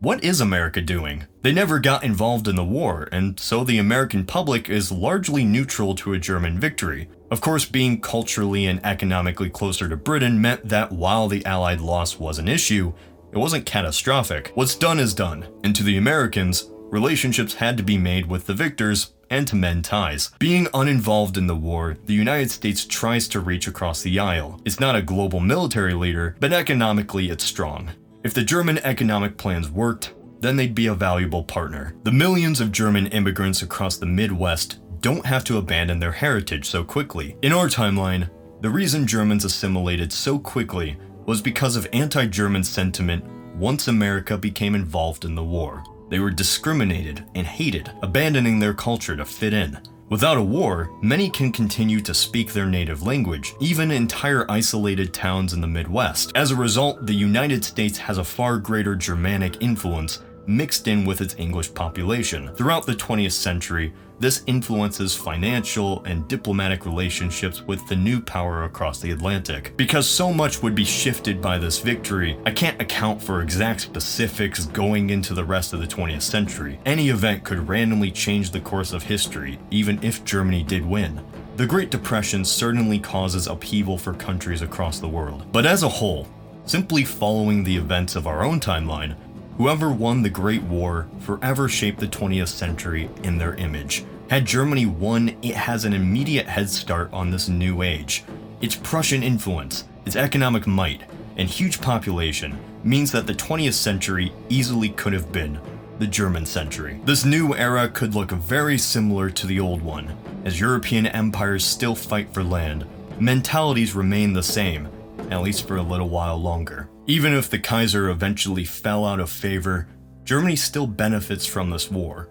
[0.00, 1.24] what is America doing?
[1.40, 5.94] They never got involved in the war, and so the American public is largely neutral
[5.94, 7.08] to a German victory.
[7.34, 12.16] Of course, being culturally and economically closer to Britain meant that while the Allied loss
[12.16, 12.92] was an issue,
[13.32, 14.52] it wasn't catastrophic.
[14.54, 18.54] What's done is done, and to the Americans, relationships had to be made with the
[18.54, 20.30] victors and to mend ties.
[20.38, 24.60] Being uninvolved in the war, the United States tries to reach across the aisle.
[24.64, 27.90] It's not a global military leader, but economically it's strong.
[28.22, 31.96] If the German economic plans worked, then they'd be a valuable partner.
[32.04, 36.82] The millions of German immigrants across the Midwest don't have to abandon their heritage so
[36.82, 37.36] quickly.
[37.42, 38.30] In our timeline,
[38.62, 43.22] the reason Germans assimilated so quickly was because of anti German sentiment
[43.54, 45.84] once America became involved in the war.
[46.08, 49.78] They were discriminated and hated, abandoning their culture to fit in.
[50.08, 55.52] Without a war, many can continue to speak their native language, even entire isolated towns
[55.52, 56.32] in the Midwest.
[56.34, 61.20] As a result, the United States has a far greater Germanic influence mixed in with
[61.20, 62.54] its English population.
[62.54, 69.00] Throughout the 20th century, this influences financial and diplomatic relationships with the new power across
[69.00, 69.74] the Atlantic.
[69.76, 74.66] Because so much would be shifted by this victory, I can't account for exact specifics
[74.66, 76.78] going into the rest of the 20th century.
[76.86, 81.20] Any event could randomly change the course of history, even if Germany did win.
[81.56, 85.46] The Great Depression certainly causes upheaval for countries across the world.
[85.52, 86.26] But as a whole,
[86.66, 89.14] simply following the events of our own timeline,
[89.56, 94.04] Whoever won the Great War forever shaped the 20th century in their image.
[94.28, 98.24] Had Germany won, it has an immediate head start on this new age.
[98.60, 101.02] Its Prussian influence, its economic might,
[101.36, 105.60] and huge population means that the 20th century easily could have been
[106.00, 107.00] the German century.
[107.04, 110.16] This new era could look very similar to the old one.
[110.44, 112.86] As European empires still fight for land,
[113.20, 114.88] mentalities remain the same,
[115.30, 116.88] at least for a little while longer.
[117.06, 119.86] Even if the Kaiser eventually fell out of favor,
[120.24, 122.30] Germany still benefits from this war,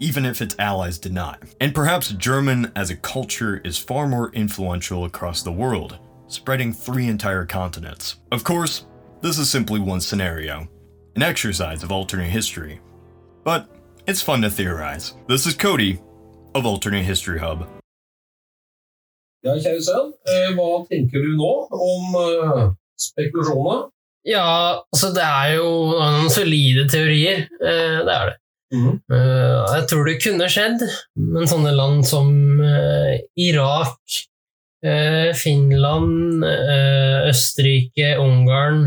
[0.00, 1.42] even if its allies did not.
[1.60, 7.06] And perhaps German as a culture is far more influential across the world, spreading three
[7.06, 8.16] entire continents.
[8.32, 8.86] Of course,
[9.20, 10.68] this is simply one scenario,
[11.16, 12.80] an exercise of alternate history.
[13.44, 13.68] But
[14.06, 15.12] it's fun to theorize.
[15.28, 16.00] This is Cody
[16.54, 17.68] of Alternate History Hub.
[19.44, 23.90] Ja, kjære sønn, eh, hva tenker du nå om eh, spekulasjonene?
[24.24, 25.68] Ja, altså det er jo
[25.98, 27.44] noen solide teorier.
[27.60, 28.38] Eh, det er det.
[28.74, 28.94] Mm.
[29.12, 30.82] Eh, jeg tror det kunne skjedd,
[31.20, 32.30] men sånne land som
[32.64, 34.18] eh, Irak,
[34.84, 36.44] eh, Finland,
[37.30, 38.86] Østerrike, Ungarn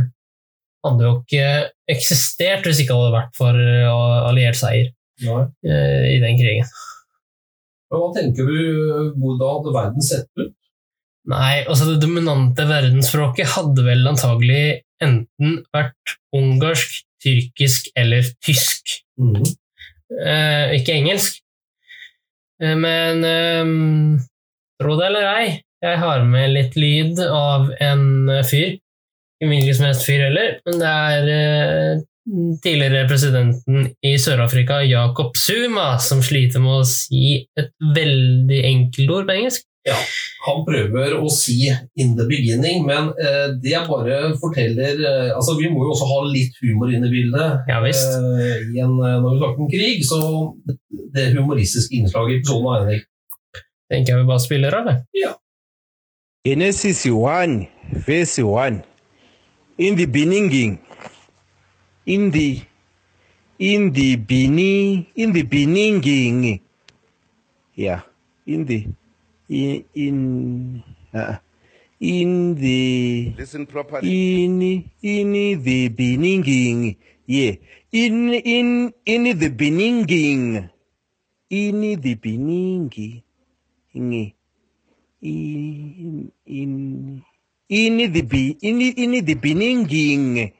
[0.86, 1.48] hadde jo ikke
[1.92, 3.58] eksistert hvis ikke hadde vært for
[4.30, 4.92] alliert seier
[5.26, 5.42] Nei.
[5.66, 6.70] i den krigen.
[7.88, 8.60] Men hva tenker du,
[9.18, 10.54] hvordan hadde verden sett ut?
[11.28, 19.01] Nei, altså det dominante verdensspråket hadde vel antagelig enten vært ungarsk, tyrkisk eller tysk.
[19.19, 19.43] Mm.
[20.23, 21.41] Eh, ikke engelsk.
[22.63, 23.73] Eh, men eh,
[24.80, 25.47] tro det eller ei,
[25.84, 28.05] jeg har med litt lyd av en
[28.47, 28.78] fyr.
[29.38, 32.05] Ikke hvilken som helst fyr heller, men det er eh,
[32.63, 39.30] tidligere presidenten i Sør-Afrika, Jacob Zuma, som sliter med å si et veldig enkelt ord
[39.30, 39.66] på engelsk.
[39.88, 39.96] Ja,
[40.44, 45.70] han prøver å si 'in the beginning', men eh, det bare forteller eh, altså Vi
[45.72, 47.64] må jo også ha litt humor inn i bildet.
[47.72, 48.12] Ja, visst.
[48.20, 50.20] Eh, i en, eh, når vi snakker om krig, så
[51.16, 53.08] det humoristiske innslaget i episoden av Henrik
[53.88, 54.96] Tenker jeg vi bare spiller av, det.
[55.16, 55.32] Ja.
[56.44, 57.68] Genesis 1,
[58.06, 58.82] verse 1.
[59.78, 60.80] In the beginning,
[62.06, 62.62] in the,
[63.60, 66.60] in the beginning, in the beginning,
[67.78, 68.02] yeah,
[68.46, 68.88] in the,
[69.50, 70.84] in, in,
[71.14, 71.38] uh,
[72.00, 74.45] in the, Listen properly.
[74.45, 76.95] in, in the beginning,
[77.26, 77.54] yeah,
[77.91, 80.70] in, in, in the beginning,
[81.50, 83.24] in the beginning,
[83.93, 84.34] in,
[85.22, 87.24] in, in,
[87.70, 90.54] in the, be, in, in the beginning,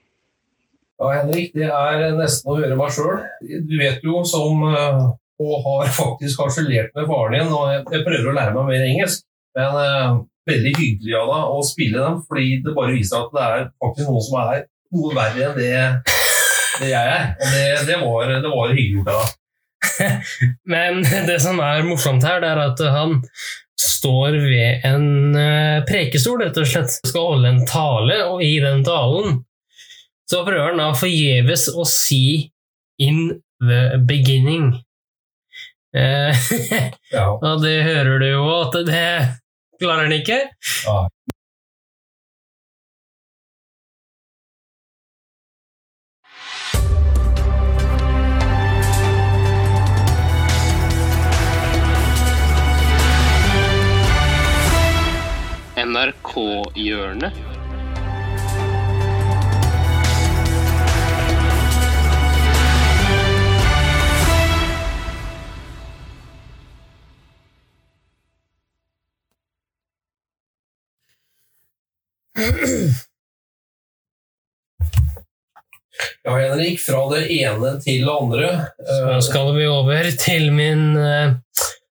[0.98, 3.20] Ja, Henrik, det er nesten å høre meg sjøl.
[3.46, 5.04] Du vet jo som eh,
[5.44, 9.26] Og har faktisk harselert med faren din, og jeg, prøver å lære meg mer engelsk.
[9.58, 10.16] Men eh,
[10.50, 14.10] veldig hyggelig av deg å spille den, fordi det bare viser at det er faktisk
[14.10, 14.64] noen som er
[14.96, 15.72] noe verre enn det,
[16.82, 17.28] det jeg er.
[17.36, 19.36] Og det, det, var, det var hyggelig gjort av deg.
[20.74, 23.20] Men det som er morsomt her, det er at han
[23.78, 26.98] står ved en eh, prekestol, rett og slett.
[27.06, 29.44] Skal holde en tale, og i den talen
[30.28, 32.52] så prøver han da forgjeves å si
[33.00, 34.74] 'in the beginning'.
[35.98, 36.36] Eh,
[37.48, 39.06] og det hører du jo at det
[39.82, 40.42] klarer han ikke.
[55.78, 57.57] NRK-hjørnet.
[76.24, 78.50] Ja, Henrik, fra det ene til det andre.
[78.86, 81.32] Så skal vi over til min eh,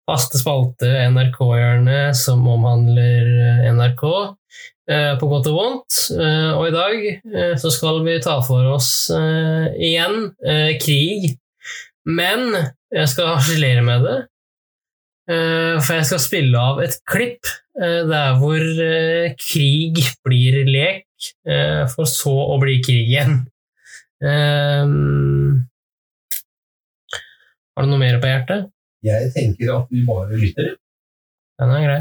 [0.08, 4.04] faste spalte NRK-hjørnet, som omhandler eh, NRK
[4.92, 5.98] eh, på godt og vondt.
[6.14, 11.32] Eh, Og i dag eh, så skal vi ta for oss eh, igjen eh, krig.
[12.08, 12.52] Men
[12.94, 14.18] jeg skal harselere med det.
[15.28, 21.06] Eh, For jeg skal spille av et klipp eh, der hvor eh, krig blir lek,
[21.46, 23.40] eh, for så å bli krig igjen.
[24.18, 25.68] Um,
[27.76, 28.70] har du noe mer på hjertet?
[29.06, 30.72] Jeg tenker at vi bare lytter.
[31.58, 32.00] Den er grei.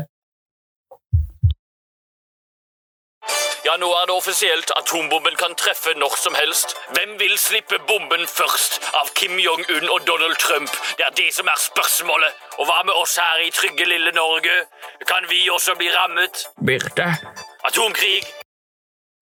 [3.67, 4.69] Ja, nå er det offisielt.
[4.79, 6.69] Atombomben kan treffe når som helst.
[6.95, 8.73] Hvem vil slippe bomben først?
[9.01, 10.71] Av Kim Jong-un og Donald Trump?
[10.97, 12.31] Det er det som er spørsmålet.
[12.59, 14.55] Og hva med oss her i trygge lille Norge?
[15.11, 16.45] Kan vi også bli rammet?
[16.69, 17.09] Birte,
[17.67, 18.23] Atomkrig?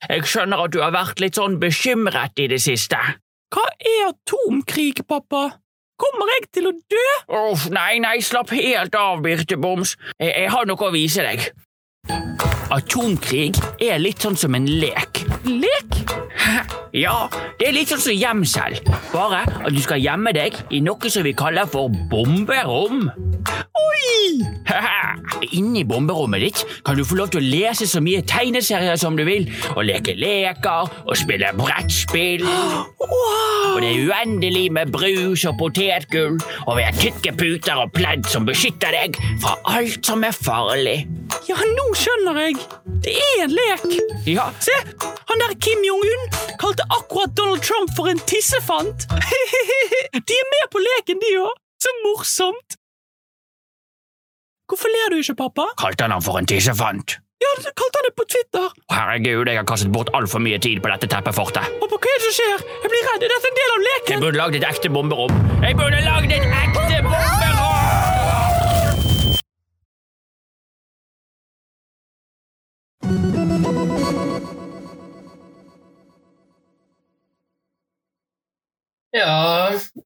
[0.09, 3.01] jeg skjønner at du har vært litt sånn bekymret i det siste.
[3.55, 5.47] Hva er atomkrig, pappa?
[5.97, 7.05] Kommer jeg til å dø?
[7.49, 9.95] Uff, nei, nei, slapp helt av, Birte Boms.
[10.19, 11.47] Jeg, jeg har noe å vise deg.
[12.75, 15.21] Atomkrig er litt sånn som en lek.
[15.47, 16.01] Lek?
[16.95, 18.75] Ja, det er litt sånn som gjemsel.
[19.13, 23.07] Bare at du skal gjemme deg i noe som vi kaller for bomberom.
[23.79, 24.43] Oi!
[25.55, 29.23] Inni bomberommet ditt kan du få lov til å lese så mye tegneserier som du
[29.27, 32.43] vil, og leke leker og spille brettspill.
[32.45, 38.27] Og det er uendelig med brus og potetgull, og vi har tykke puter og pledd
[38.31, 41.03] som beskytter deg fra alt som er farlig.
[41.49, 42.64] Ja, nå skjønner jeg.
[43.05, 43.83] Det er en lek.
[44.29, 44.75] Ja, Se,
[45.29, 46.23] han der Kim Jong-un
[46.61, 49.05] kalte akkurat Donald Trump for en tissefant.
[50.29, 51.53] de er med på leken, de òg.
[51.81, 52.79] Så morsomt.
[54.69, 55.67] Hvorfor ler du ikke, pappa?
[55.77, 57.19] kalte han han for en tissefant.
[57.43, 58.69] Ja, du kalte han det på Twitter.
[58.89, 61.67] Herregud, jeg har kastet bort altfor mye tid på dette teppefortet.
[61.83, 62.63] Pappa, hva er det som skjer?
[62.85, 63.27] Jeg blir redd.
[63.27, 64.15] Er dette en del av leken?
[64.15, 65.43] Jeg burde lagd et ekte bomberom.
[65.61, 67.54] Jeg burde lagd et ekte bomberom!
[73.05, 73.11] Ja,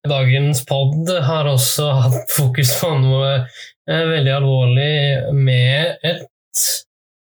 [0.09, 6.63] dagens pod har også hatt fokus på noe eh, veldig alvorlig med et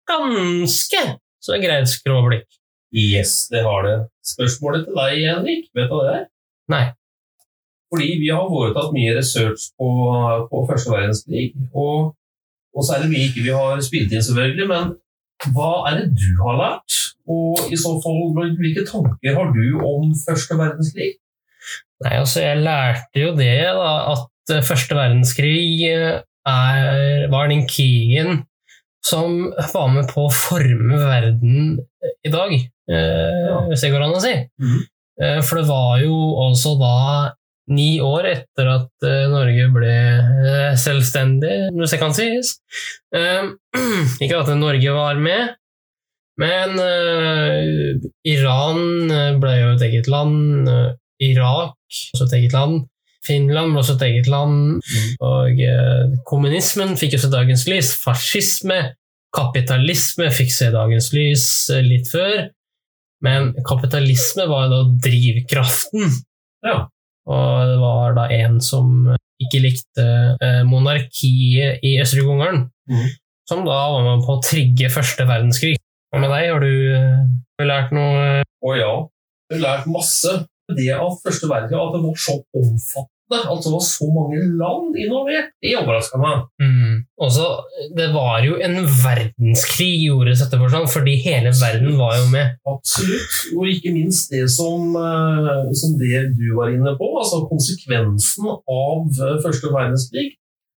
[0.06, 1.02] ganske
[1.42, 2.46] så greit skråblikk.
[2.94, 3.96] Yes, det har det.
[4.22, 6.28] Spørsmålet til deg, Henrik, vet du hva det er?
[6.76, 6.84] Nei.
[7.90, 9.90] Fordi vi har foretatt mye research på,
[10.52, 12.14] på første verdenskrig, og,
[12.76, 14.94] og så det mye ikke vi har spilt inn, selvfølgelig, men
[15.54, 16.98] hva er det du har lært?
[17.32, 21.16] Og i så fall, hvilke tanker har du om første verdenskrig?
[22.04, 27.64] Nei, altså jeg lærte jo det, da, at eh, første verdenskrig eh, er, var den
[27.70, 28.44] krigen
[29.06, 31.80] som var med på å forme verden
[32.26, 34.36] i dag, eh, hvis det går an å si.
[34.62, 34.84] Mm.
[35.48, 36.96] For det var jo også da
[37.74, 42.56] ni år etter at eh, Norge ble eh, selvstendig, hvis det kan sies.
[43.16, 43.48] Eh,
[44.24, 45.56] Ikke at Norge var med,
[46.42, 47.96] men eh,
[48.36, 48.82] Iran
[49.42, 50.68] ble jo et eget land.
[51.24, 51.78] Irak
[52.14, 52.84] også et eget land.
[53.26, 54.84] Finland ble også et eget land.
[55.24, 55.62] Og
[56.28, 57.94] kommunismen fikk jo se dagens lys.
[58.04, 58.82] Fascisme,
[59.34, 61.48] kapitalisme fikk se dagens lys
[61.88, 62.50] litt før.
[63.26, 66.12] Men kapitalisme var jo da drivkraften.
[67.26, 69.10] Og det var da en som
[69.42, 70.04] ikke likte
[70.40, 72.68] eh, monarkiet i Østerrike-Ungarn,
[73.50, 75.76] som da var med på å trigge første verdenskrig.
[76.14, 76.52] Hva med deg?
[76.54, 78.44] Har du eh, lært noe?
[78.46, 78.94] Å ja,
[79.52, 80.36] jeg har lært masse.
[80.66, 85.52] Det av første verdenskrig, at det var så omfattende, altså var så mange land involvert,
[85.64, 86.44] det overraska meg.
[86.62, 87.04] Mm.
[87.26, 87.48] Også,
[87.98, 92.56] det var jo en verdenskrig i ordets rette forstand, fordi hele verden var jo med.
[92.70, 93.40] Absolutt.
[93.58, 99.10] Og ikke minst det som, eh, som det du var inne på, altså konsekvensen av
[99.10, 100.28] eh, første verdenskrig.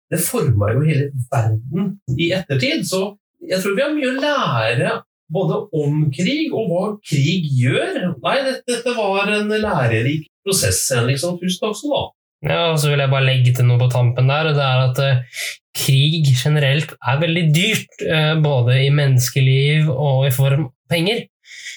[0.09, 2.86] Det forma jo hele verden i ettertid.
[2.88, 3.12] Så
[3.44, 4.94] jeg tror vi har mye å lære
[5.28, 8.14] både om krig og hva krig gjør.
[8.24, 11.18] Nei, dette, dette var en lærerik prosess, Henrik.
[11.18, 11.36] liksom.
[11.42, 12.07] tusen takk skal du ha.
[12.47, 14.82] Ja, og så vil jeg bare legge til noe på tampen der, og det er
[14.84, 20.93] at eh, krig generelt er veldig dyrt, eh, både i menneskeliv og i form av
[20.93, 21.24] penger.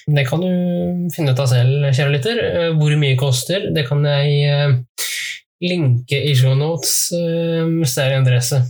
[0.06, 2.38] Det kan du finne ut av selv, kjære lytter.
[2.46, 5.10] Eh, hvor mye koster, det kan jeg eh,
[5.62, 8.62] linke i show notes eh, hvis det er interesse.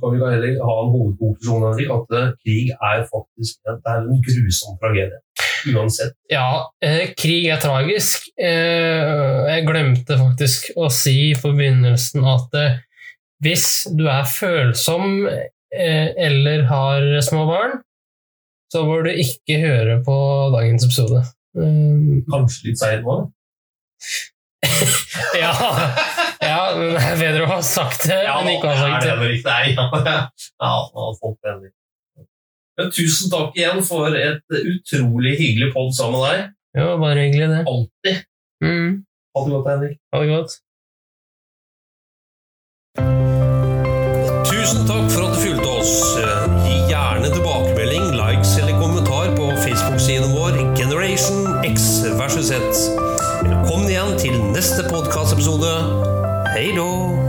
[0.00, 4.78] Kan vi heller ha en hovedkonklusjon, Henrik, at krig er faktisk det er en grusom
[4.80, 5.20] tragedie.
[5.68, 6.14] Uansett.
[6.32, 8.28] Ja, eh, krig er tragisk.
[8.40, 12.78] Eh, jeg glemte faktisk å si i forbindelsen at eh,
[13.44, 17.78] hvis du er følsom eh, eller har små barn,
[18.72, 20.16] så bør du ikke høre på
[20.54, 21.24] dagens episode.
[21.58, 23.18] Eh, Kanskje litt seint nå?
[25.40, 25.52] ja,
[26.44, 29.04] ja, men det er bedre å ha sagt det Ja, enn ikke å ha sagt
[29.04, 29.08] det.
[29.08, 29.12] det.
[29.12, 29.50] er det riktig.
[29.50, 29.84] Nei, ja,
[30.64, 31.60] ja, ja, folk er.
[32.80, 36.54] Men tusen takk igjen for et utrolig hyggelig pod sammen med deg.
[36.80, 37.60] Ja, bare hyggelig, det.
[37.68, 38.22] Alltid.
[38.64, 38.90] Mm.
[39.36, 39.98] Ha det godt, Henrik.
[40.14, 40.54] Ha det godt.
[44.48, 45.94] Tusen takk for at du fulgte oss.
[46.64, 52.86] Gi gjerne tilbakemelding, likes eller kommentar på Facebook-siden vår Generation X versus Z.
[53.44, 55.74] Velkommen igjen til neste podkastepisode.
[56.56, 57.19] Hei då!